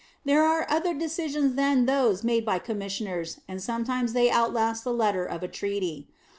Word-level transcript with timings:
There 0.25 0.43
are 0.43 0.65
other 0.67 0.95
decisions 0.95 1.53
than 1.55 1.85
those 1.85 2.23
made 2.23 2.43
by 2.43 2.57
commissioners, 2.57 3.39
and 3.47 3.61
sometimes 3.61 4.13
they 4.13 4.31
outlast 4.31 4.83
the 4.83 4.91
letter 4.91 5.25
of 5.25 5.43
a 5.43 5.47
treaty. 5.47 6.07